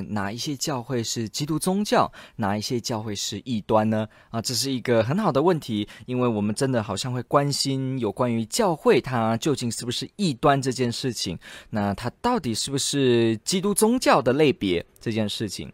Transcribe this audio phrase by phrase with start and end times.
[0.00, 2.10] 哪一些教会是基督宗教？
[2.36, 4.08] 哪一些教会是异端呢？
[4.30, 11.38] 啊，这是一个很好的问题，因为我们真的好像会关心有关于教会它究竟是不是异端这件事情。
[11.70, 15.72] 那它到底是不是基督宗教的类别这件事情？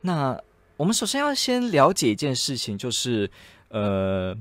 [0.00, 0.40] 那
[0.76, 3.30] 我们首先要先了解一件事情，就是
[3.68, 4.36] 呃，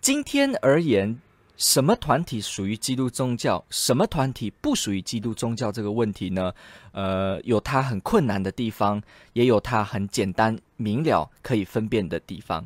[0.00, 1.20] 今天而言。
[1.60, 3.62] 什么团体属于基督宗教？
[3.68, 5.70] 什么团体不属于基督宗教？
[5.70, 6.50] 这个问题呢？
[6.92, 9.00] 呃，有它很困难的地方，
[9.34, 12.64] 也有它很简单明了可以分辨的地方。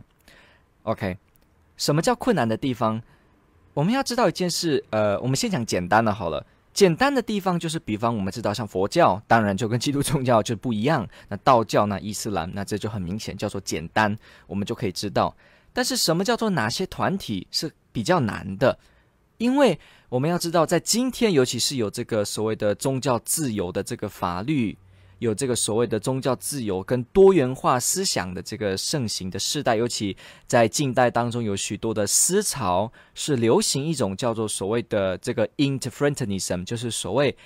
[0.85, 1.19] OK，
[1.77, 3.03] 什么叫困难的地方？
[3.73, 4.85] 我们要知道一件事。
[4.91, 6.47] 呃，我们先讲简单的好了。
[6.73, 11.05] 简单的地方就是，比方我们知道，像佛教，当然就跟基督宗教就不一样。
[11.29, 12.01] 那道教呢？
[12.01, 15.35] 伊斯兰，那这就很明显叫做简单，我们就可以知道。
[15.73, 18.79] 但是什么叫做哪些团体是比较难的？
[19.39, 24.77] 因为我们要知道，在今天，尤其是有这个所谓的宗教自由的这个法律，
[25.19, 37.37] 有这个所谓的宗教自由跟多元化思想的这个盛行的时代，尤其在近代当中，有许多的思潮是流行一种叫做所谓的这个 indifferentism，就是所谓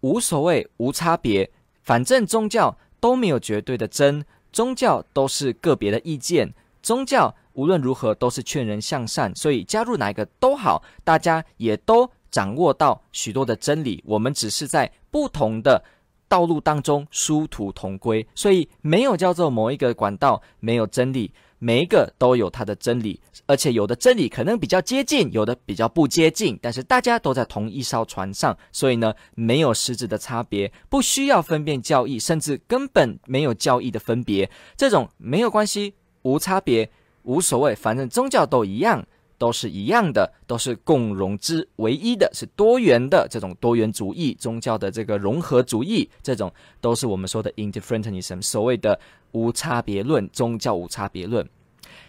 [0.00, 1.50] 无所谓、无差别，
[1.82, 6.52] 反正宗教都没有绝对的真，宗教都是个别的意见，
[6.82, 7.34] 宗教。
[7.54, 14.02] 无论如何都是劝人向善，所以加入哪一个都好，大家也都掌握到许多的真理。
[14.06, 15.82] 我们只是在不同的
[16.28, 36.88] 道路当中殊途同归，所以没有叫做某一个管道没有真理，每一个都有它的真理，而且有的真理可能比较接近，有的比较不接近，但是大家都在同一艘船上，所以呢，没有实质的差别，不需要分辨教义，甚至根本没有教义的分别，这种没有关系，无差别。
[37.22, 48.98] 无所谓，反正宗教都一样，都是一样的，都是共融之唯一的，是多元的这种多元主义，宗教的这个融合主义，这种都是我们说的 indifferentism，所谓的
[49.32, 51.46] 无差别论，宗教无差别论。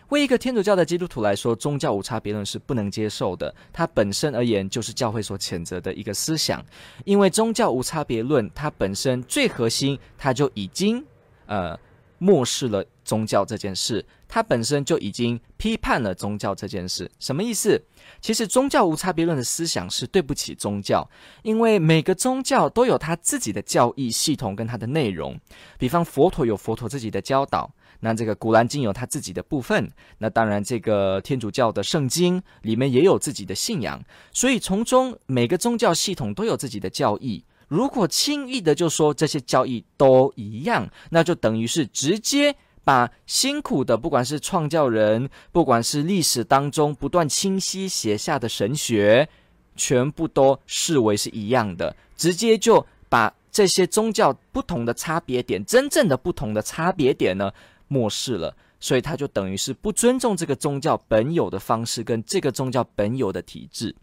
[0.10, 6.66] 为一个天主教的基督徒来说，宗教无差别论是不能接受的，它本身而言就是教会所谴责的一个思想，
[7.06, 11.04] 因为宗教无差别论它本身最核心，它就已经
[11.46, 11.78] 呃。
[12.24, 17.12] 漠视了宗教这件事，它本身就已经批判了宗教这件事。
[17.20, 17.80] 什么意思？
[18.22, 21.06] 其实宗教无差别论的思想是对不起宗教，
[21.44, 25.38] 因为每个宗教都有他自己的教义系统跟它的内容。
[25.78, 27.70] 比方佛陀有佛陀自己的教导，
[28.00, 37.44] 那这个古兰经有他自己的部分，那当然这个天主教的圣经里面也有自己的信仰，所以从中每个宗教系统都有自己的教义。
[37.68, 49.30] 如果轻易的就说这些教义都一样，那就等于是直接把辛苦的，不管是创教人，不管是历史当中不断清晰写下的神学，
[49.76, 57.52] 全部都视为是一样的，直接就把这些宗教不同的差别点，真正的不同的差别点呢，
[57.88, 63.96] 漠视了，所以他就等于是不尊重这个宗教本有的方式跟这个宗教本有的体制。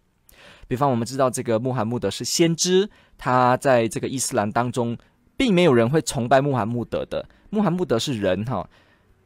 [0.68, 4.96] 比方，我们知道这个穆罕默德是先知，他在这个伊斯兰当中，
[5.38, 7.26] 并没有人会崇拜穆罕默德的。
[7.48, 8.68] 穆罕默德是人哈，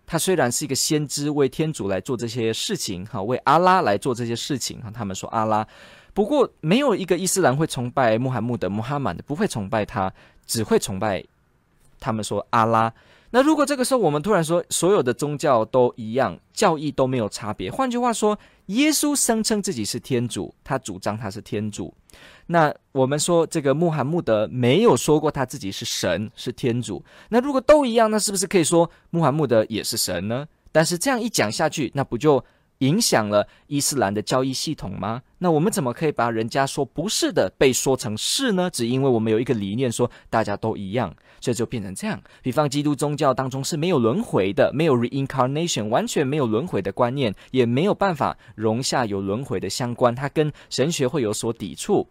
[0.06, 4.88] 他虽然是一个先知，为天主来做这些事情哈，为阿拉来做这些事情哈。
[4.92, 5.66] 他们说阿拉，
[6.14, 10.12] 不过没有一个伊斯兰会崇拜穆罕默德，穆罕默德不会崇拜他，
[10.46, 11.24] 只会崇拜
[11.98, 12.92] 他们说阿拉。
[13.34, 21.94] 那如果这个时候我们突然说所有的宗教都一样，教义都没有差别，换句话说，耶稣声称自己是天主，他主张他是天主。
[22.48, 27.02] 那我们说这个穆罕默德没有说过他自己是神，是天主。
[27.30, 30.46] 那如果都一样，那是不是可以说穆罕默德也是神呢？
[30.70, 32.44] 但是这样一讲下去，那不就
[32.78, 35.22] 影响了伊斯兰的教义系统吗？
[35.38, 38.68] 那我们怎么可以把人家说不是的被说成是呢？
[38.70, 41.14] 只因为我们有一个理念说大家都一样。
[41.42, 42.22] 这就变成这样。
[42.40, 52.06] 比方，基督宗教当中是没有轮回的，没有 reincarnation，完全没有轮回的观念，也没有办法容下有轮回的相关，它跟神学会有所抵触。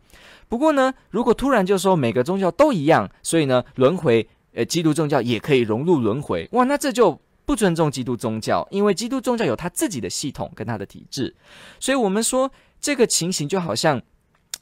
[0.50, 11.34] 不过呢，如果突然就说每个宗教都一样，所以呢，轮回，呃，基督宗教也可以融入轮回，哇，那这就不尊重基督宗教，因为基督宗教有它自己的系统跟它的体制。
[11.80, 12.52] 所以我们说
[12.82, 14.02] 这个情形就好像。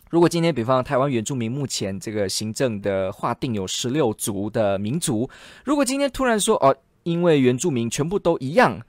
[0.10, 5.30] 如果今天，比方台湾原住民目前这个行政的划定有十六族的民族，
[5.64, 8.82] 如果今天突然说哦，因为原住民全部都一样，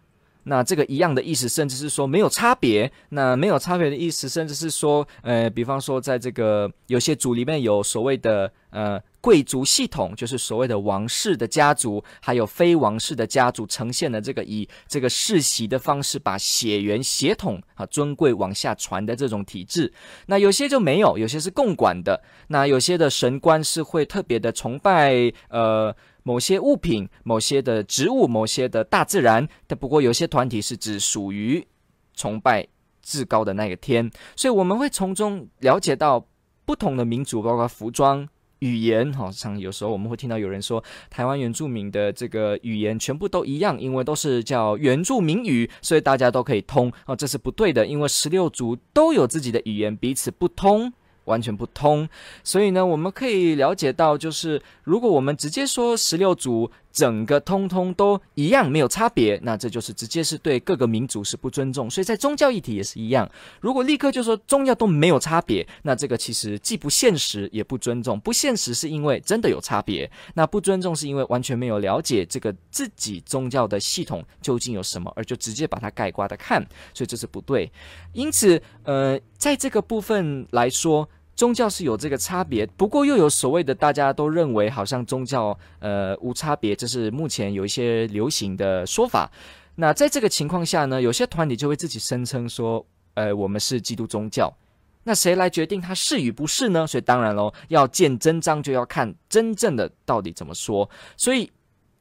[0.45, 2.91] 那这个一样的意思，甚至是说没有差别。
[3.11, 19.93] 那没有差别的意思，甚至是说，呃，比方说，在这个有些族里面有所谓的呃贵族系统，就是所谓的王室的家族，还有非王室的家族，呈现了这个以这个世袭的方式，把血缘血统啊尊贵往下传的这种体制。
[20.27, 22.23] 那有些就没有，有些是共管的。
[22.49, 25.95] 那有些的神官是会特别的崇拜，呃。
[26.23, 31.67] 某些物品、某些的植物、某些的大自然，但不过有些团体是只属于
[32.15, 32.67] 崇拜
[33.03, 36.27] 至高的那个天，所以我们会从中了解到
[36.65, 38.29] 不同的民族，包括服装、
[38.59, 39.13] 语言。
[39.15, 46.93] 好像有时候我们会听到有人说，台湾原住民的这个语言全部都一样，因为都是叫原住民语，所以大家都可以通。
[47.07, 50.93] 哦，这是不对的，因为十六族都有自己的语言，彼此不通。
[51.31, 52.07] 完全不通，
[52.43, 61.89] 所以呢，我们可以了解到，就是如果我们直接说十六族整个通通都一样，没有差别，那这就是直接是对各个民族是不尊重。
[61.89, 63.31] 所以在宗教议题也是一样，
[63.61, 68.19] 如果立刻就说宗教都没有差别，那这个其实既不现实也不尊重。
[68.19, 76.61] 不现实是因为真的有差别，那不尊重是因为完全没有了解这个自己宗教的系统究竟有什么，而就直接把它盖刮的看，
[76.93, 77.71] 所以这是不对。
[78.13, 81.09] 因此，呃，在这个部分来说。
[81.41, 89.33] 宗教是有这个差别，不过又有所谓的大家都认为好像宗教呃无差别，这是目前有一些流行的说法。
[89.75, 92.85] 那在这个情况下呢，有些团体就会自己声称说，
[93.15, 94.55] 呃，我们是基督宗教。
[95.03, 96.87] 那谁来决定它是与不是呢？
[96.87, 100.87] 所以当然喽，要见真章就要看真正的到底怎么说。
[101.17, 101.51] 所以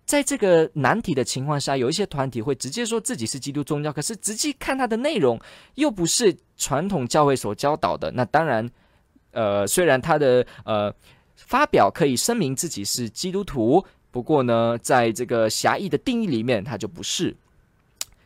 [0.03, 5.39] 在这个难题的情况下，有一些团体会直接说自己是基督宗教，可是直接看它的内容
[5.75, 8.12] 又不是传统教会所教导的。
[8.12, 8.69] 那当然。
[9.31, 10.93] 呃，虽然他的呃
[11.35, 17.35] 发表可以声明自己是基督徒，不过呢，在这个狭义的定义里面，他就不是。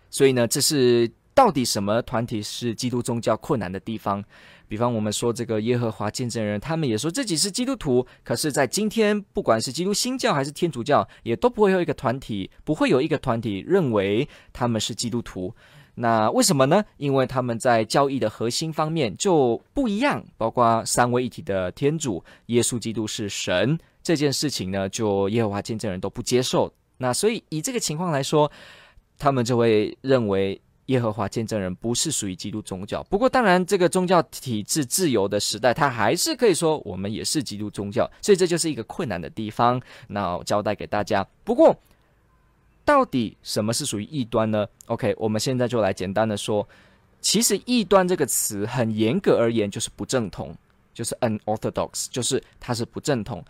[0.10, 4.24] 所以呢，这是到底什么团体是基督宗教困难的地方？
[4.68, 15.54] 比方我们说这个耶和华见证人，他们也说自己是基督徒，可是，在今天，不管是基督新教还是天主教，也都不会有一个团体，不会有一个团体认为他们是基督徒。
[15.96, 16.84] 那为什么呢？
[16.98, 26.74] 因为他们在教义的核心方面就不一样，包括三位一体的天主、耶稣基督是神这件事情呢，就耶和华见证人都不接受。
[26.98, 28.52] 那所以以这个情况来说，
[29.20, 33.04] 他们就会认为耶和华见证人不是属于基督宗教。
[33.04, 38.10] 不过当然，这个宗教体制自由的时代，他还是可以说我们也是基督宗教。
[38.20, 39.80] 所以这就是一个困难的地方。
[40.08, 41.24] 那我交代给大家。
[41.44, 41.76] 不过。
[42.86, 46.68] 到底什么是属于异端呢？OK，我们现在就来简单的说，
[47.22, 50.56] 其实异端这个词很严格而言就是不正统，
[50.94, 53.44] 就是 unorthodox，就是它是不正统。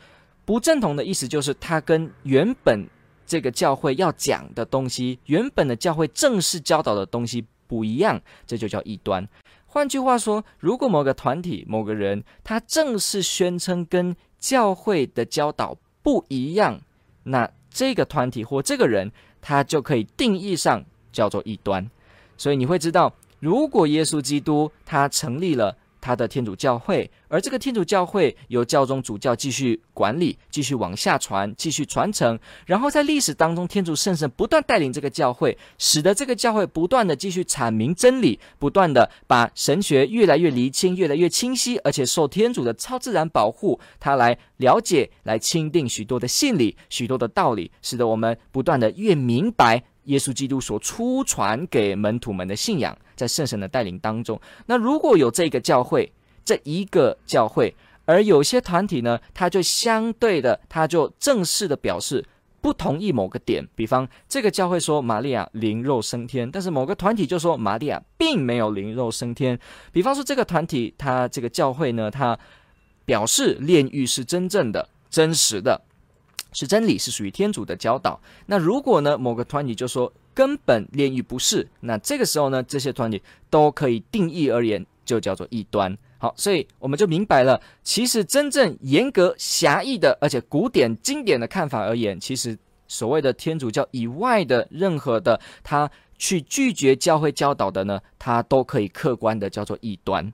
[0.45, 2.87] 不正统的意思就是它跟原本
[3.25, 9.27] 这个教会要讲的东西，原本的教会正式教导的东西不一样，这就叫异端。
[9.65, 16.79] 换句话说，如果某个团体、某个人他正式宣称跟教会的教导不一样，
[17.23, 19.11] 那这个团体或这个人，
[19.41, 21.89] 他就可以定义上叫做异端。
[22.37, 25.75] 所以你会知道，如果耶稣基督他成立了。
[26.03, 32.37] 他的天主教会，而这个天主教会由教宗主教继续管理，继续往下传，继续传承。
[32.65, 49.83] 然后在历史当中，天主圣神不断带领这个教会，使得这个教会不断的继续阐明真理，不断的把神学越来越厘清，越来越清晰，而且受天主的超自然保护，他来了解、来钦定许多的信理、许多的道理，使得我们不断的越明白。
[50.05, 56.11] 耶稣基督所初传给门徒们的信仰，在圣神的带领当中，那如果有这个教会，
[56.43, 57.73] 这一个教会，
[58.05, 62.25] 而有些团体呢，他就相对的，他就正式的表示
[62.59, 69.57] 不同意某个点，比方这个教会说玛利亚灵肉升天，但是某个团体就说玛利亚并没有灵肉升天。
[69.91, 72.37] 比方说这个团体，他这个教会呢，他
[73.05, 75.81] 表示炼狱是真正的、真实的。
[76.53, 78.19] 是真理，是属于天主的教导。
[78.45, 85.97] 那如果呢，某个团体就说根本炼狱不是，那这个时候呢，这些团体都可以定义而言，就叫做异端。
[86.17, 92.57] 好，所以我们就明白了，其实真正严格狭义的，而且古典经典的看法而言，其实
[92.87, 100.31] 所谓的天主教以外的任何的，他去拒绝教会教导的呢，他都可以客观的叫做异端。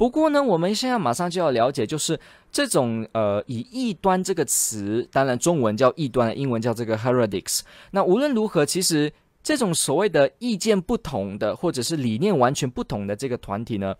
[0.00, 2.18] 不过呢，我们现在马上就要了解，就是
[2.50, 7.60] 这种呃，以异端这个词，当然中文叫异端，英文叫这个 heretics。
[7.90, 13.94] 那无论如何，其实这种所谓的意见不同的，或者是理念完全不同的这个团体呢，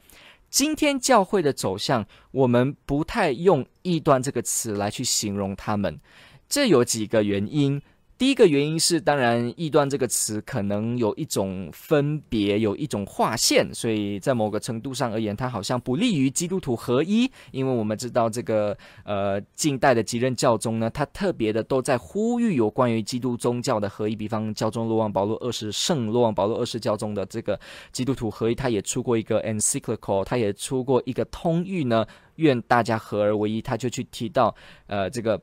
[0.49, 6.01] 今天教会的走向，我们不太用异端这个词来去形容他们。
[6.49, 7.83] 这有几个原因。
[8.21, 17.31] 第一个原因是，当然异端这个词可能有一种分别，有一种划线，所以在某个程度上而言，它好像不利于基督徒合一。
[17.51, 27.59] 因为我们知道这个呃近代的几任教宗呢，他特别的都在呼吁有关于基督宗教的合一，比方教宗若望保罗二世圣若望保罗二世教宗的这个
[27.91, 34.55] 基督徒合一，他也出过一个 encyclical，他也出过一个通谕呢，愿大家合而为一，他就去提到
[34.89, 35.41] 呃这个。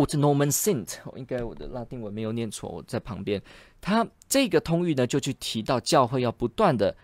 [0.00, 3.42] Ut nomen sint，应该我的拉丁文没有念错，我在旁边。
[3.82, 6.96] 他这个通谕呢，就去提到教会要不断的。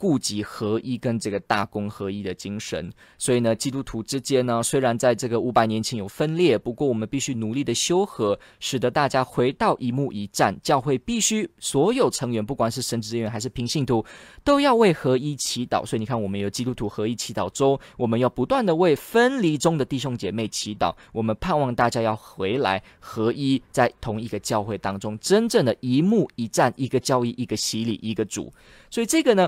[0.00, 10.58] 顾及合一跟这个大公合一的精神，所以呢，基督徒之间呢，虽然在这个五百年前有分裂，不过我们必须努力的修和，使得大家回到一目一战。
[10.62, 14.02] 教会必须所有成员，不管是神职人员还是平信徒，
[14.42, 15.84] 都要为合一祈祷。
[15.84, 20.94] 所以你看，我们有基督徒合一祈祷周，我们要不断的为分离中的弟兄姐妹祈祷。
[21.12, 28.50] 我们盼望大家要回来合一，在同一个教会当中，真正的一目一战，一个教义，一个洗礼，一个主。
[28.90, 29.46] 所以这个呢。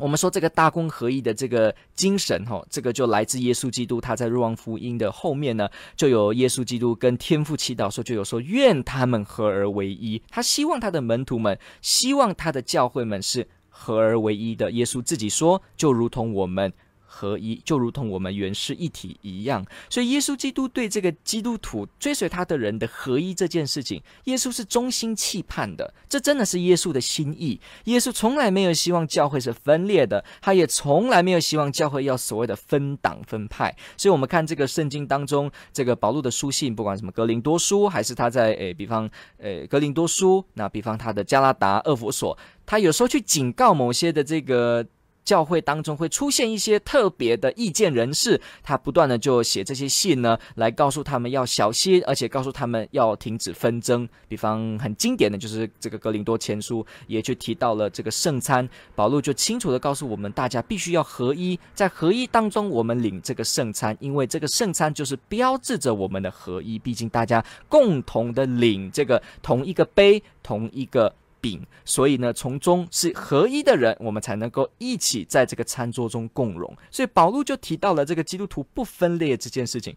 [0.00, 4.00] 我们说这个大公合一的这个精神，哈，这个就来自耶稣基督。
[4.00, 10.22] 他在若望福音的后面呢，就有耶稣基督跟天父祈祷说，就有说愿他们合而为一。
[10.30, 14.70] 他希望他的门徒们，希望他的教会们是合而为一的。
[14.70, 16.72] 耶稣自己说，就如同我们。
[17.12, 25.92] 合一就如同我们原是一体一样，所以耶稣基督对这个基督徒追随他的人的合一这件事情，耶稣是衷心期盼的。
[26.08, 27.60] 这真的是耶稣的心意。
[27.86, 33.76] 耶稣从来没有希望教会是分裂的，他也从来没有希望教会要所谓的分党分派。
[33.96, 44.86] 所以，我们看这个圣经当中，这个保禄的书信，不管什么格林多书，还是他在诶，比方诶格林多书，那比方他的加拉达、厄弗所，他有时候去警告某些的这个。
[45.24, 54.08] 教会当中会出现一些特别的意见人士，他不断的就写这些信呢，来告诉他们要小心，而且告诉他们要停止纷争。
[54.28, 71.14] 比方很经典的就是这个格林多前书，也就提到了这个圣餐，保罗就清楚的告诉我们，大家必须要合一，在合一当中，我们领这个圣餐，因为这个圣餐就是标志着我们的合一，毕竟大家共同的领这个同一个杯，同一个。
[71.40, 76.76] 饼，所以呢，从中是合一的人，我们才能够一起在这个餐桌中共荣。
[76.90, 79.96] 所以保禄就提到了这个基督徒不分裂这件事情。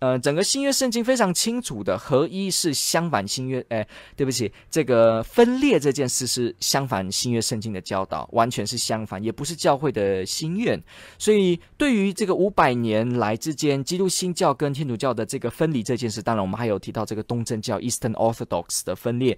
[0.00, 3.64] 呃，整个新约圣经非常清楚的，合一是相反新约。
[3.68, 10.80] 哎，对不起，这个分裂这件事是相反新约圣经的教导，完全是相反，也不是教会的心愿。
[11.18, 19.36] 所以，对于这个五百年来之间基督新教跟天主教的这个分离这件事，当然我们还有提到这个东正教 （Eastern Orthodox） 的分裂。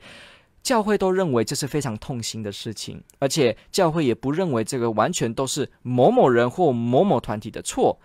[0.62, 7.99] 教会都认为这是非常痛心的事情，而且教会也不认为这个完全都是某某人或某某团体的错。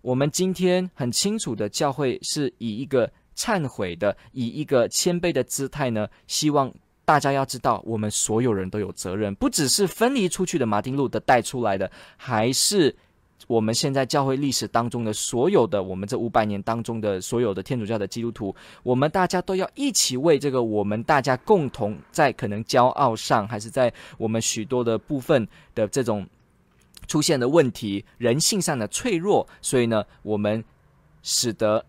[0.00, 6.72] 我们今天很清楚的，教会是以一个忏悔的、以一个谦卑的姿态呢，希望
[7.04, 12.96] 大家要知道，我们所有人都有责任，不只是分离出去的马丁路德带出来的，还是。
[13.46, 26.26] 我们现在教会历史当中的所有的，我们这五百年当中的所有的天主教的基督徒，我们大家都要一起为这个我们大家共同在可能骄傲上，还是在我们许多的部分的这种
[27.06, 30.64] 出现的问题，人性上的脆弱，所以呢，我们
[31.22, 31.84] 使得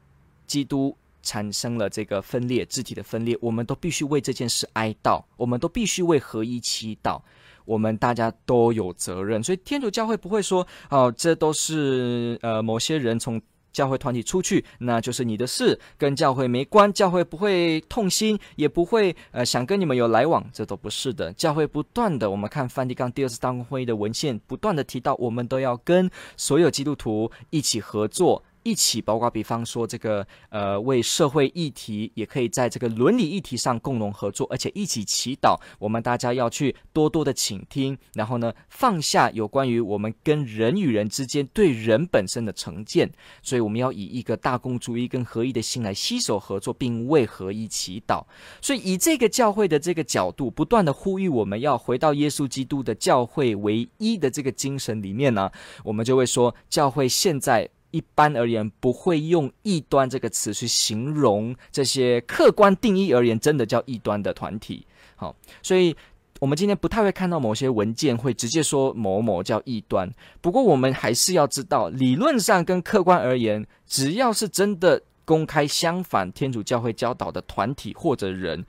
[0.47, 7.21] 基督产生了这个分裂，肢体的分裂，我们都必须为这件事哀悼，我们都必须为合一祈祷。
[7.65, 13.41] 我们大家都有责任，所以天主教会不会说哦，这都是呃某些人从
[13.71, 21.33] 教会团体出去，那就是你的事，跟教会没关，教会不会痛心，也不会呃想跟你们有来往，这都不是的。
[21.33, 28.43] 教会不断的，我们看梵蒂冈第二次大公会议的文献，不断的提到，我们都要跟所有基督徒一起合作。
[28.63, 35.59] 一起，包括比方说这个，呃，为社会议题，也可以在这个伦理议题上共同合作，而且一起祈祷。
[35.79, 43.11] 我们大家要去多多的倾听，然后呢，放下有关于我们跟人与人之间对人本身的成见。
[43.41, 48.23] 所以，我们要以一个大公主义跟合一的心来携手合作，并为合一祈祷。
[48.61, 55.51] 所以，以这个教会的这个角度，不断的呼吁我们要回到耶稣基督的教会唯一的这个精神里面呢，
[55.83, 57.69] 我们就会说，教会现在。
[57.93, 64.85] 一般而言，不会用异端这个词去形容这些客观定义而言真的叫异端的团体。
[65.15, 65.95] 好，所以
[66.39, 70.11] 我们今天不太会看到某些文件会直接说某某叫异端。
[70.41, 78.65] 不过，我们还是要知道，理论上跟客观而言，只要是真的公开相反天主教会教导的团体或者人，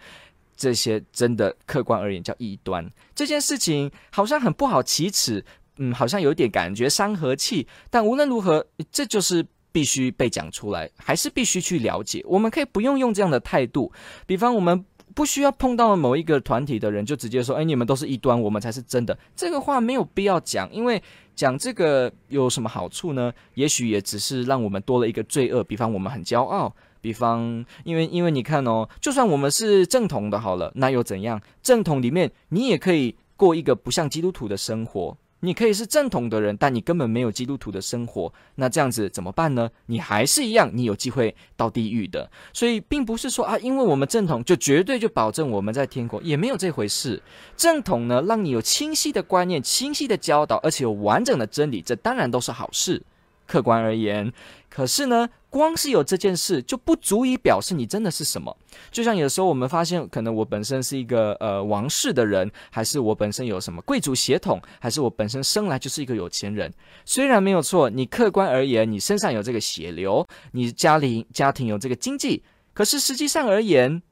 [0.54, 2.88] 这些真的客观而言叫异端。
[3.14, 5.42] 这件事情好像很不好启齿。
[5.78, 12.22] 嗯，好像有点感觉伤和气，但无论如何，这就是必须被讲出来，还是必须去了解。
[12.26, 13.92] 我们可以不用用这样的态度，
[14.24, 19.16] 比方我们不需要碰到某一个团体的人就直接说，哎，你们都是异端，我们才是真的。
[19.34, 21.02] 这个话没有必要讲，因为
[21.34, 23.32] 讲这个有什么好处呢？
[23.54, 25.64] 也许也只是让我们多了一个罪恶。
[25.64, 31.40] 比方我们很骄傲，比方因为因为你看哦，就算我们是正统的，好了，那又怎样？
[31.62, 35.16] 正统里面你也可以过一个不像基督徒的生活。
[35.44, 39.70] 你可以是正统的人，但你根本没有基督徒的生活，那这样子怎么办呢？
[39.86, 42.30] 你还是一样，你有机会到地狱的。
[42.52, 47.22] 所以并不是说啊，因为我们正统就绝对就保证我们在天国，也没有这回事。
[47.56, 53.02] 正统呢，让你有清晰的观念、清晰的教导，而且有完整的真理，这当然都是好事。
[53.46, 54.32] 客观而言，
[54.68, 58.56] 可是呢，光是有这件事就不足以表示你真的是什么。
[58.90, 66.72] 就像有时候我们发现，可能我本身是一个呃王室的人，还是我本身有什么贵族血统，还是我本身生来就是一个有钱人。
[67.04, 74.02] 虽然没有错，你客观而言，你身上有这个血流，你家里家庭有这个经济，可是实际上而言，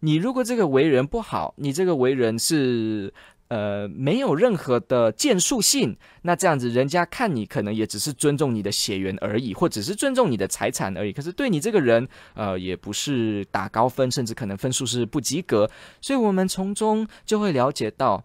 [0.00, 3.12] 你如果这个为人不好，你这个为人是。
[3.52, 11.12] 呃，没有任何的建树性，那这样子，人家看你可能也只是尊重你的血缘而已，或只是尊重你的财产而已。
[11.12, 15.70] 可是对你这个人，呃，也不是打高分，甚至可能分数是不及格。
[16.00, 18.24] 所以，我们从中就会了解到，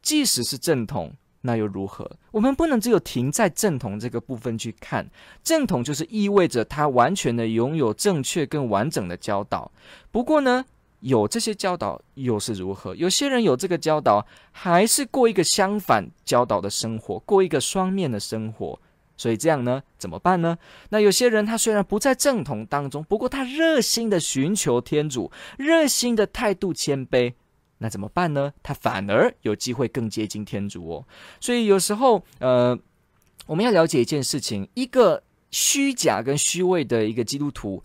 [0.00, 1.12] 即使是正统，
[1.42, 2.10] 那又如何？
[2.30, 5.10] 我们不能只有停在正统这个部分去看。
[5.44, 9.70] 正统就是意味着他完全的拥有正确跟完整的教导。
[10.10, 10.64] 不过呢，
[11.02, 12.94] 有这些教导又是如何？
[12.94, 18.78] 有些人有这个教导，还是过一个相反教导的生活，过一个双面的生活。
[19.16, 20.56] 所以这样呢，怎么办呢？
[20.90, 27.34] 那有些人他虽然不在正统当中，不过他热心的寻求天主，热心的态度谦卑，
[27.78, 28.52] 那怎么办呢？
[28.62, 31.04] 他反而有机会更接近天主哦。
[31.40, 32.78] 所以有时候，呃，
[33.46, 37.82] 我们要了解一件事情：一个虚假跟虚伪的一个基督徒。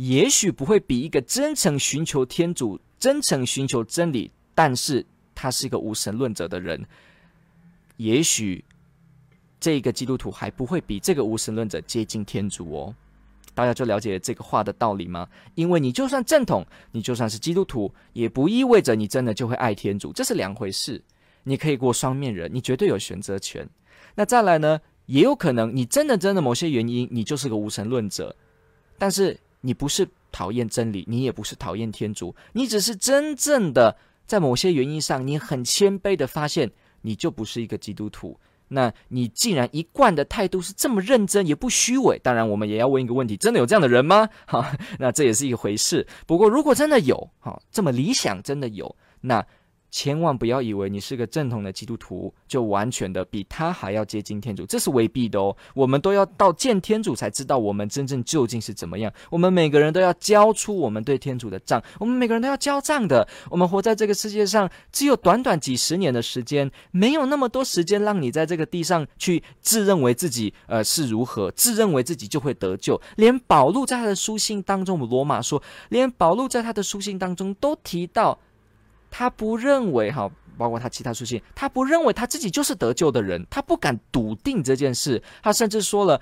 [0.00, 5.04] 也许不会比一个真诚寻求天主、真诚寻求真理，但是
[5.34, 6.82] 他是一个无神论者的人，
[7.98, 8.64] 也许
[9.60, 12.94] 这个基督徒还不会比这个无神论者接近天主哦。
[13.52, 15.28] 大家就了解这个话的道理吗？
[15.54, 21.02] 因为你就算正统，你就算是基督徒，也不意味着你真的就会爱天主，这是两回事。
[21.42, 23.68] 你可以过双面人，你绝对有选择权。
[24.14, 28.34] 那再来呢，也有可能你真的真的某些原因，你就是个无神论者，
[28.96, 29.38] 但是。
[29.60, 33.96] 你不是讨厌真理，你也不是讨厌天主，你只是真正的
[34.26, 36.70] 在某些原因上，你很谦卑的发现，
[37.02, 38.38] 你就不是一个基督徒。
[38.68, 44.28] 那你既然一贯的态度是这么认真，也不虚伪，当然我们也要问一个问题：真的有这样的人吗？
[44.46, 46.06] 哈，那这也是一回事。
[46.26, 49.44] 不过如果真的有，哈，这么理想真的有，那。
[49.90, 55.56] 千万不要以为你是个正统的基督徒，就完全的比他还要接近天主，这是未必的哦。
[55.74, 59.12] 我们都要到见天主才知道我们真正究竟是怎么样。
[59.30, 63.26] 我们每个人都要交出我们对天主的账，我们每个人都要交账的。
[63.50, 73.00] 我们活在这个世界上，只有短短几十年的时间，没有那么多时间让你在这个地上去自认为自己呃是如何，自认为自己就会得救。
[73.16, 78.38] 连保禄在他的书信当中，我们罗马说，连保禄在他的书信当中都提到。
[79.10, 85.22] 他不认为哈，包括他其他书信，他不认为他自己就是得救的人，他不敢笃定这件事。
[85.42, 86.20] 他甚至说了，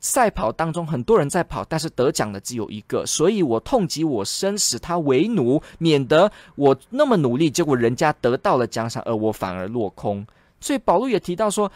[0.00, 10.26] 赛跑当中很多人在跑，但是得奖的只有一个，所以我痛击我身，使他为奴，免得我那么努力，结果人家得到了奖赏，而我反而落空。
[10.60, 11.70] 所以保罗也提到说。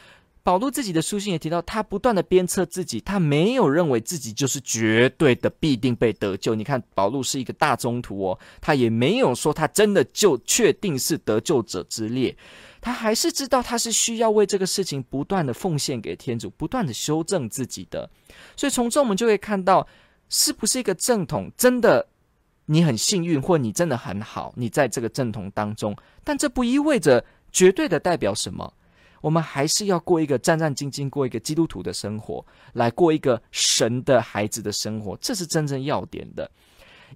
[0.46, 6.54] 保禄自己的书信也提到，他不断的鞭策自己，他没有认为自己就是绝对的必定被得救。
[6.54, 12.36] 你看，保禄是一个大宗徒哦，他也没有说他真的就确定是得救者之列，
[12.80, 18.08] 他还是知道他是需要为这个事情不断的奉献给天主，不断的修正自己的。
[18.56, 19.84] 所以从这我们就会看到，
[20.28, 22.06] 是不是一个正统，真的
[22.66, 28.72] 你很幸运，或你真的很好，你在这个正统当中，但这不意味着绝对的代表什么。
[29.20, 36.50] 我们还是要过一个战战兢兢过一个基督徒的生活，来过一个神的孩子的生活，这是真正要点的。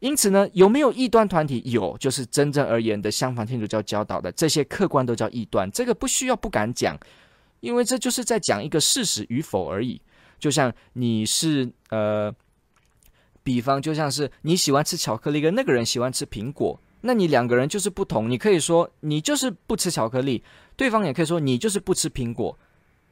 [0.00, 1.60] 因此呢，有没有异端团体？
[1.66, 6.98] 有，就是真正而言的相反天主教教导的这些客观都叫异端，这个不需要不敢讲，
[7.58, 10.00] 因为这就是在讲一个事实与否而已。
[10.38, 12.32] 就像你是呃，
[13.42, 16.80] 比方就像是你喜欢吃巧克力，跟那个人喜欢吃苹果。
[17.02, 20.42] 那你两个人就是不同，你可以说你就是不吃巧克力，
[20.80, 22.58] 对方也可以说你就是不吃苹果。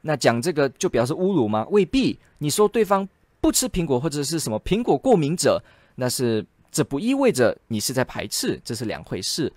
[0.01, 1.67] 那讲这个就表示侮辱吗？
[1.69, 2.17] 未必。
[2.39, 3.07] 你说对方
[3.39, 5.61] 不吃苹果或者是什么苹果过敏者，
[5.93, 9.53] 那是这不意味着你是在排斥，这是两回事。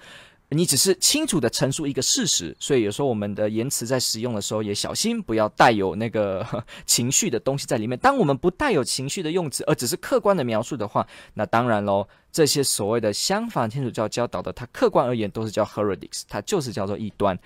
[0.50, 6.46] 你只是清楚地陈述一个事实，所以有时候我们的言辞在使用的时候也小心，不要带有那个
[6.84, 7.98] 情绪的东西在里面。
[7.98, 17.38] 当我们不带有情绪的用词，而只是客观的描述的话，那当然喽，这些所谓的相反天主教教导的，它客观而言都是叫 heretics，它就是叫做异端。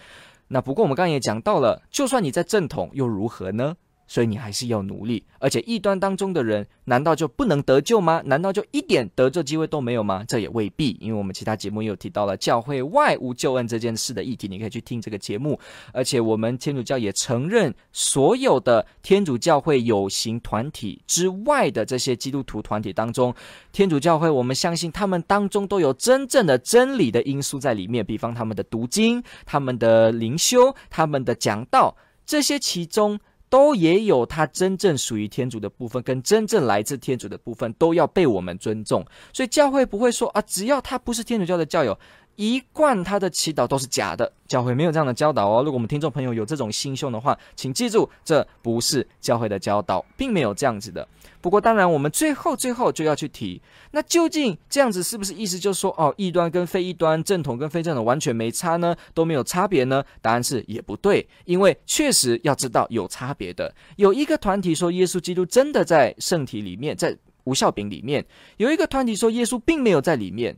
[0.49, 3.77] 那不过我们刚刚也讲到了，就算你在正统又如何呢？
[4.09, 8.23] 所以你还是要努力，而且异端当中的人难道就不能得救吗？
[8.25, 10.25] 难道就一点得救机会都没有吗？
[10.29, 15.59] 这也未必，因为我们其他节目也有提到了教会外无救恩这件事的议题，你可以去听这个节目。
[15.93, 23.35] 而且我们天主教也承认，所有的天主教会有形团体之外的这些基督徒团体当中，
[23.73, 33.19] 天主教会我们相信他们当中都有真正的真理的因素在里面，比方他们的读经、他们的灵修、他们的讲道，这些其中。
[33.49, 39.05] 都也有他真正属于天主的部分，跟真正来自天主的部分，都要被我们尊重。
[39.33, 41.99] 所以教会不会说啊，只要他不是天主教的教友，
[42.37, 44.31] 一贯他的祈祷都是假的。
[44.47, 45.63] 教会没有这样的教导哦。
[45.65, 51.07] 如果我们听众朋友有这种心胸的话，请记住，这不是教会的教导，并没有这样子的。
[51.41, 58.95] 不过，当然，我们最后最后就要去提，那究竟这样子是不是意思就是说，哦，异端跟非异端，正统跟非正统完全没差呢？
[59.15, 60.03] 都没有差别呢？
[60.23, 63.73] 答案是也不对，因为确实要知道有差别的。
[63.97, 68.23] 有一个团体说耶稣基督真的在圣体里面，在无效饼里面；
[68.57, 70.57] 有一个团体说耶稣并没有在里面。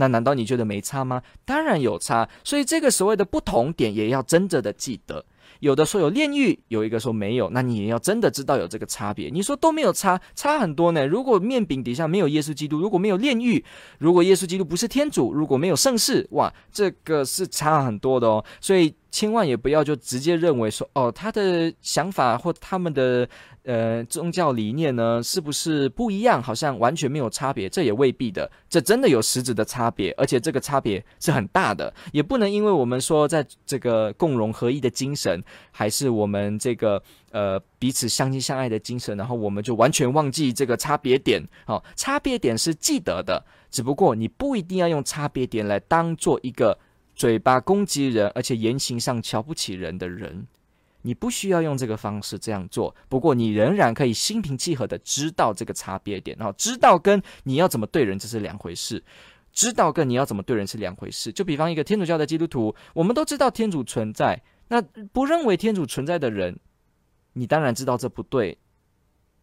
[0.00, 1.22] 那难道你觉得没差吗？
[1.44, 2.26] 当然有差。
[2.42, 5.24] 所以这个所谓的不同点也要真正的记得。
[5.60, 9.28] 有的说有炼狱，有一个说没有，那你也要真的知道有这个差别。
[9.28, 11.06] 你说都没有差，差很多呢。
[11.06, 13.62] 如果面饼底下没有耶稣基督，如果没有炼狱，
[13.98, 18.42] 如果耶稣基督不是天主，如果没有圣事，哇，这个是差很多的哦。
[18.58, 23.28] 所以千万也不要就直接认为说，哦，他的想法或他们的。
[23.62, 26.42] 呃，宗教理念呢，是不是不一样？
[26.42, 28.50] 好像完全没有差别，这也未必的。
[28.70, 31.92] 这真的有实质的差别，而且这个差别是很大的。
[32.10, 37.00] 也不能因为我们说在这个共融合一的精神，还是我们这个
[37.32, 41.46] 呃彼此相亲相爱的精神，然后我们就完全忘记这个差别点。
[41.66, 46.76] 好、哦，差别点是记得的，只不过你不一定要用差别点来当做一个
[47.20, 50.46] 嘴巴攻击人，而且言行上瞧不起人的人。
[51.02, 59.04] 你不需要用这个方式这样做，不过你仍然可以心平气和的知道这个差别点，然后知道跟你要怎么对人这是两回事，
[59.52, 61.30] 知道跟你要怎么对人是两回事。
[61.30, 64.80] 就比方一个天主教的基督徒，我们都知道天主存在，那
[65.12, 66.58] 不认为天主存在的人，
[67.34, 68.56] 你当然知道这不对，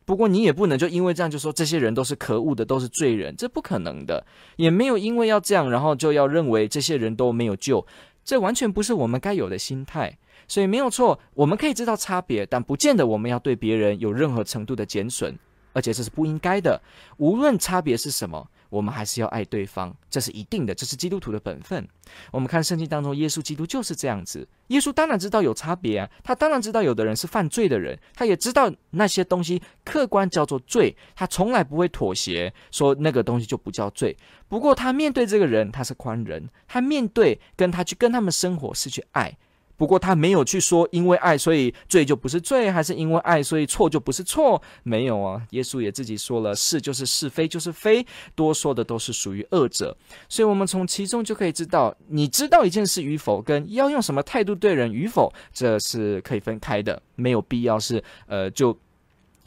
[0.08, 7.86] 不过你也不能就因为这样就说这些人都是可恶的，都是罪人，这不可能的，也没有因为要这样，然后就要认为这些人都没有救，
[8.24, 10.18] 这完全不是我们该有的心态。
[10.48, 15.38] 所以没有错，我们可以知道差别，但不见得我们要对别人有任何程度的减损，
[15.74, 16.82] 而且这是不应该的。
[17.18, 21.88] 无论差别是什么，我们还是要爱对方，这是一定的，这是基督徒的本分。
[22.32, 24.48] 我们看圣经当中，耶稣基督就是这样子。
[24.68, 34.16] 耶稣当然知道有差别啊，他当然知道有的人是犯罪的人，他也知道那些东西客观叫做罪，他从来不会妥协，说那个东西就不叫罪。
[34.48, 39.38] 不过他面对这个人，他是宽仁，他面对跟他去跟他们生活是去爱。
[39.78, 44.62] 不过他没有去说，因为爱所以罪就不是罪，还是因为爱所以错就不是错？
[44.84, 49.96] 没有啊，耶稣也自己说了，是就是是，非就是非，多说的都是属于恶者。
[50.28, 58.78] 所以，我们从其中就可以知道，你知道一件事与否，跟要用什么态度对人与否，这是可以分开的，没有必要是呃就。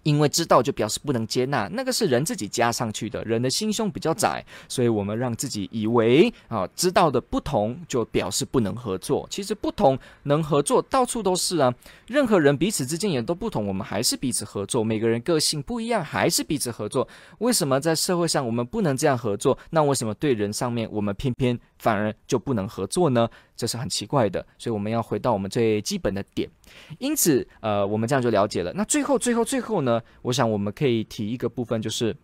[0.02, 3.22] 因为知道就表示不能接纳，那个是人自己加上去的。
[3.24, 9.26] 人的心胸比较窄，所以我们让自己以为啊，知道的不同就表示不能合作。
[9.30, 11.72] 其实不同能合作，到处都是啊。
[12.10, 14.82] 任何人彼此之间也都不同，我们还是彼此合作。
[14.82, 17.06] 每个人个性不一样，还是彼此合作。
[17.38, 19.56] 为什么在社会上我们不能这样合作？
[19.70, 23.28] 那为什么对人上面我们偏偏反而就不能合作呢？
[23.54, 24.44] 这是很奇怪的。
[24.58, 26.50] 所以我们要回到我们最基本的点。
[26.98, 28.72] 因此，呃，我们这样就了解了。
[28.72, 30.02] 那最后，最后，最后呢？
[30.22, 32.16] 我想我们可以提一个部分，就是，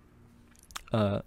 [0.90, 1.24] 呃，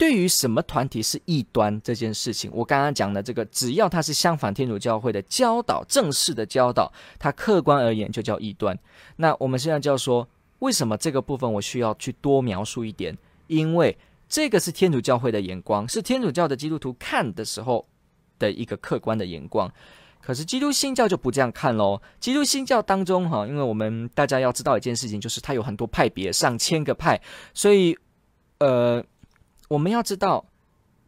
[0.00, 8.74] 对于什么团体是异端这件事情，我刚刚讲的这个，只要它是相反天主教会的教导，正式的教导，它客观而言就叫异端。
[9.16, 10.26] 那我们现在就要说，
[10.60, 13.14] 为什么这个部分我需要去多描述一点？
[13.46, 13.94] 因为
[14.26, 17.86] 这个是天主教会的眼光，是天主教的基督徒看的时候
[18.38, 19.70] 的一个客观的眼光。
[20.22, 22.00] 可是基督新教就不这样看喽。
[22.18, 27.20] 基督新教当中，哈，因为我们大家要知道一件事情，就是它有很多派别，上千个派，
[27.52, 27.94] 所以，
[28.60, 29.04] 呃，
[29.70, 30.44] 我们要知道，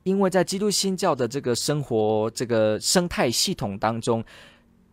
[0.05, 4.25] 因为在基督新教的这个生活这个生态系统当中，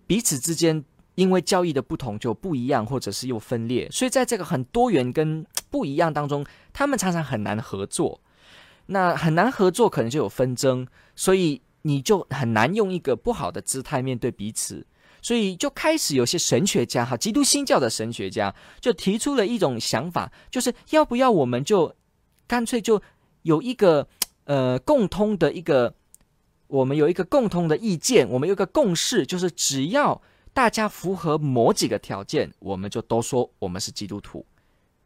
[0.08, 8.20] 彼此之间因为教义的不同就不一样，或者是又分裂，所以在这个很多元跟不一样当中，他们常常很难合作。
[8.88, 11.62] 那很难合作，可能就有纷争，所以。
[11.84, 14.86] 你就很难用一个不好的姿态面对彼此，
[15.22, 21.96] 所以就开始有些神学家哈，基督新教的神学家就提出了一种想法，就是要不要我们就
[22.46, 23.02] 干脆就
[23.50, 24.08] 有一个
[24.46, 25.96] 呃共通的一个，
[26.68, 30.22] 我们有一个共通的意见，我们有一个共识，就是只要
[30.54, 34.46] 大家符合某几个条件，我们就都说我们是基督徒。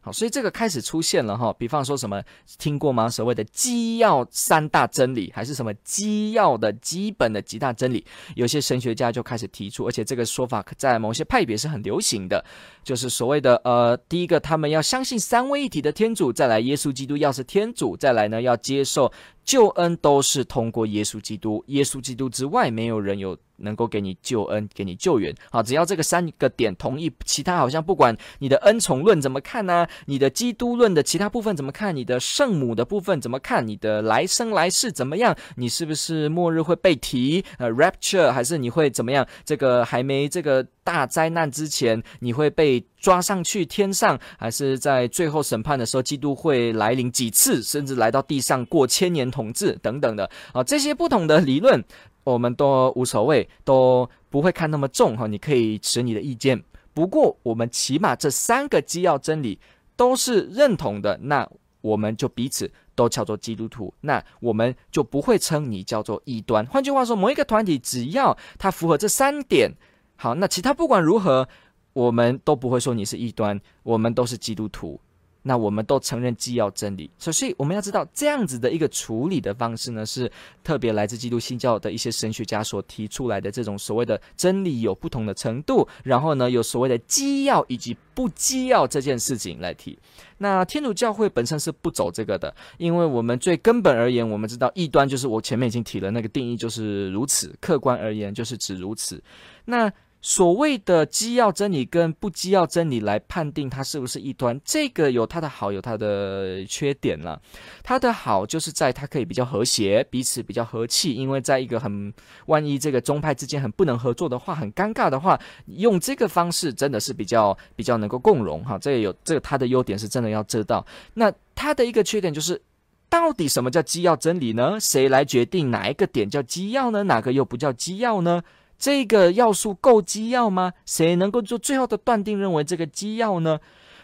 [0.05, 2.21] 好，所以这个开始出现了哈，比方说什么
[2.59, 3.09] 听过吗？
[3.09, 8.05] 所谓的基要三大真理，还是什么基要的基本的几大真理？
[8.35, 12.43] 有些神学家就开始提出，而且这个说法在某些派别是很流行的，
[12.83, 19.09] 就是所谓的呃，第一个他们要相信三位一体的天主，再来耶稣基督要是天主，再来呢要接受
[19.43, 23.37] 救恩都是通过耶稣基督，耶稣基督之外没有人有。
[23.57, 31.95] 能够给你救恩，给你救援，好，只要这个三个点同意，其他好像不管你的恩宠论怎么看呢、你的基督论的其他部分怎么看？
[31.95, 33.65] 你的圣母的部分怎么看？
[33.65, 35.37] 你的来生来世怎么样？
[35.55, 37.45] 你是不是末日会被提？
[37.57, 39.25] 呃，rapture 还是你会怎么样？
[39.45, 50.63] 这个还没这个大灾难之前，你会被抓上去天上，还是在最后审判的时候，基督会来临几次，甚至来到地上过千年统治等等的啊？
[50.63, 51.83] 这些不同的理论。
[52.23, 55.27] 我们都无所谓，都不会看那么重哈。
[55.27, 56.63] 你可以持你的意见，
[56.93, 59.59] 不过我们起码这三个基要真理
[59.97, 61.45] 都是认同的，那
[61.81, 66.65] 我们就彼此都叫做基督徒，那我们就不会称你叫做异端。
[66.67, 69.69] 换句话说，某一个团体只要它符合这三点，
[70.15, 71.49] 好，那其他不管如何，
[71.93, 74.99] 我们都不会说你是异端，我们都是基督徒。
[75.45, 80.31] 那我们都承认基要真理，所以我们要知道这样子的一个处理的方式呢，是
[80.63, 89.99] 特别来自基督新教的一些神学家所提出来的这种所谓的真理有不同的程度，然后呢，有所谓的基要以及不基要这件事情来提。
[90.37, 99.21] 那天主教会本身是不走这个的，因为我们最根本而言，我们知道异端就是我前面已经提了那个定义就是如此，客观而言就是指如此。
[99.65, 99.91] 那
[100.23, 107.39] 所谓的基要真理跟不基要真理来判定它是不是异端，这个有它的好，有它的缺点了。
[107.83, 112.13] 它的好就是在它可以比较和谐，彼此比较和气，因为在一个很
[112.45, 118.79] 万一这个宗派之间很不能合作的话，很尴尬的话，用这个方式真的是比较比较能够共荣哈。
[118.79, 120.85] 这个有这个它的优点是真的要知道。
[121.15, 122.61] 那它的一个缺点就是，
[123.09, 124.79] 到底什么叫基要真理呢？
[124.79, 127.03] 谁来决定哪一个点叫基要呢？
[127.03, 128.41] 哪个又不叫基要呢？
[128.83, 130.73] 这个要素够基要吗？
[130.85, 133.57] 谁能够做最后的断定，认为这个基要呢？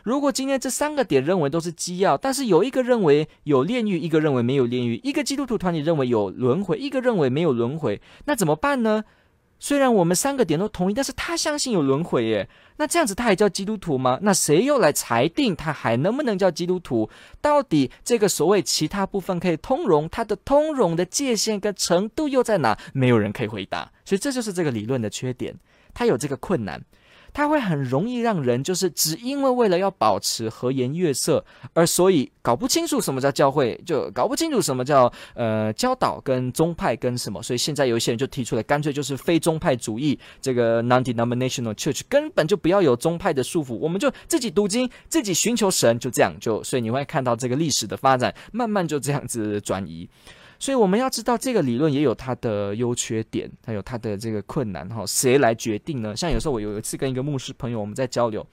[0.04, 9.04] 如果今天这三个点认为都是基要，但是有一个认为有炼狱，一个认为没有炼狱，一个基督徒团体认为有轮回，一个认为没有轮回，那怎么办呢？
[9.60, 14.18] 虽然我们三个点都同意，但是他相信有轮回耶，那这样子他还叫基督徒吗？
[14.22, 17.10] 那谁又来裁定他还能不能叫基督徒？
[17.42, 22.80] 到底这个所谓其他部分可以通融，它的通融的界限跟程度又在哪？
[22.94, 25.56] 没有人可以回答，所以这就是这个理论的缺点，
[25.94, 26.84] 它有这个困难。
[27.32, 31.46] 它会很容易让人就是只因为为了要保持和颜悦色，
[31.76, 50.10] 而所以搞不清楚什么叫教会，就搞不清楚什么叫呃教导跟宗派跟什么，所以现在有一些人就提出来，干脆就是非宗派主义，这个 non-denominational church 根本就不要有宗派的束缚，我们就自己读经，自己寻求神，就这样就，所以你会看到这个历史的发展，慢慢就这样子转移。
[50.60, 55.06] 所以我们要知道，这个理论也有它的优缺点，还有它的这个困难哈。
[55.08, 56.16] 谁来决定呢？
[56.16, 58.46] 像有时候我有一次跟一个牧师朋友我们在交流，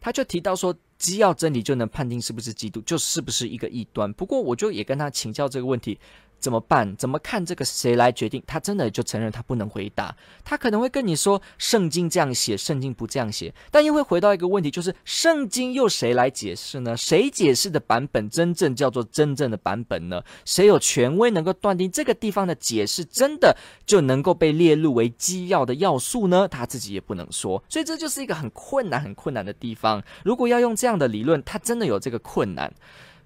[0.00, 4.12] 他就提到说，基要真理就能判定是不是基督，就是不是一个异端。
[4.12, 5.98] 不过我就也跟他请教这个问题。
[6.40, 6.96] 怎么办？
[6.96, 7.64] 怎么看这个？
[7.64, 8.42] 谁来决定？
[8.46, 10.14] 他真的就承认他不能回答。
[10.44, 13.52] 他可能会跟你说圣经这样写，圣经不这样写。
[13.70, 16.96] 但又会回到一个问题，就是圣经又谁来解释呢？
[16.96, 20.22] 谁解释的版本真正叫做真正的版本呢？
[20.44, 26.48] 谁有权威能够断定这个地方的解释真的就能够被列入为基要的要素呢？
[26.48, 27.62] 他自己也不能说。
[27.68, 30.02] 所以这就是一个很困难、很困难的地方。
[30.24, 32.72] 如果要用这样的理论，他真的有这个困难。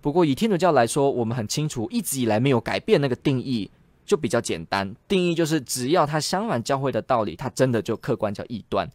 [0.02, 3.70] 不过以天主教来说，我们很清楚，一直以来没有改变那个定义，
[4.04, 4.94] 就比较简单。
[5.06, 8.86] 定义就是只要它相反教会的道理，它真的就客观叫异端。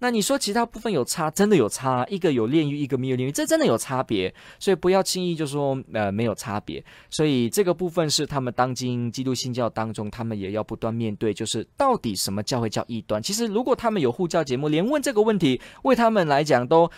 [0.00, 4.34] 那你说其他部分有差，真的有差，一个有炼狱，一个没有炼狱，这真的有差别。
[4.58, 6.84] 所以不要轻易就说呃没有差别。
[7.08, 13.22] 所以这个部分是他们当今基督新教当中，他们也要不断面对，就是到底什么教会叫异端？
[13.22, 16.90] 其实如果他们有护教节目，连问这个问题，为他们来讲都。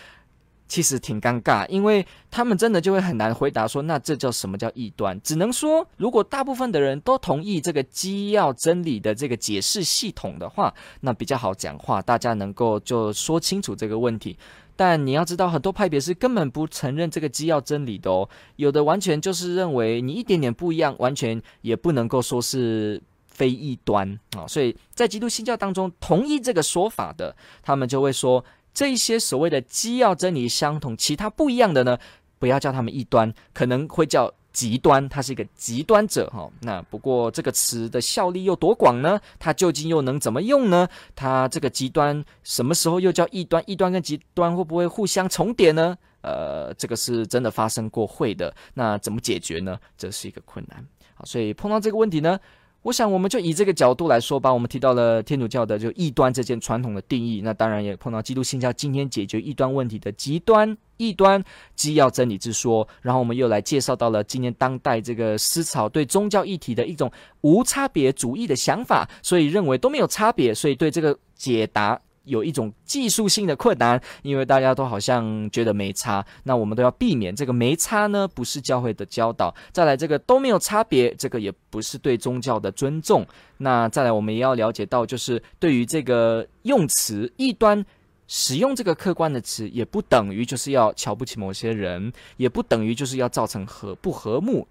[0.69, 5.19] 其实挺尴尬，因为他们真的就会很难回答说，那这叫什么叫异端？
[5.21, 14.37] 只能说，如果大部分的人都同意这个基要真理的这个解释系统的话，那比较好讲话，大家能够就说清楚这个问题。
[14.75, 23.01] 但你要知道，很多派别是根本不承认这个基要真理的哦，有的完全就是认为你一点点不一样，完全也不能够说是。
[23.39, 24.45] 非异端啊。
[24.45, 28.43] 所以在基督新教当中，同意这个说法的，他们就会说，
[28.79, 31.97] 这一些所谓的基要真理相同，其他不一样的呢，
[32.39, 34.33] 不要叫他们异端，可能会叫。
[34.51, 36.49] 极端，他是一个极端者哈。
[36.61, 39.21] 那不过这个词的效力又多广呢？
[39.37, 40.87] 它究竟又能怎么用呢？
[41.15, 43.63] 它这个极端什么时候又叫异端？
[43.67, 45.95] 异端跟极端会不会互相重叠呢？
[46.21, 48.53] 呃，这个是真的发生过会的。
[48.73, 49.79] 那怎么解决呢？
[49.95, 50.83] 这是一个困难。
[51.13, 52.37] 好，所以碰到这个问题呢，
[52.81, 54.53] 我想我们就以这个角度来说吧。
[54.53, 60.77] 我们提到了天主教的就异端这件传统的定义，那当然也碰到基督新教今天解决异端问题的极端。
[60.97, 61.41] 异端
[61.75, 79.53] 基要真理之说，然后我们又来介绍到了今天当代这个思潮对宗教议题的一种无差别主义的想法，所以认为都没有差别，所以对这个解答有一种技术性的困难，因为大家都好像觉得没差，那我们都要避免这个没差呢，不是教会的教导。
[79.71, 83.25] 再来这个都没有差别，这个也不是对宗教的尊重。
[83.57, 87.85] 那再来我们也要了解到，就是对于这个用词异端。
[88.31, 94.67] 使用这个客观的词，也不等于就是要瞧不起某些人，也不等于就是要造成和不和睦。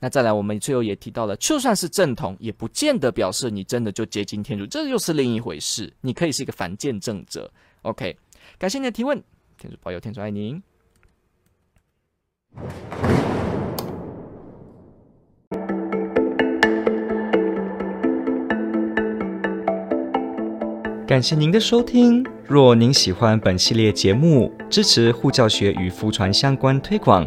[0.00, 5.92] 那再来，我们最后也提到了，就算是正统，也不见得表示你真的就接近天主，这又是另一回事。
[6.00, 7.50] 你可以是一个反见证者。
[7.82, 8.16] OK，
[8.58, 9.22] 感谢你的提问，
[9.56, 10.62] 天主保佑，天主爱您。
[21.06, 22.22] 感谢您的收听。
[22.46, 27.26] 若您喜欢本系列节目，支持护教学与福传相关推广，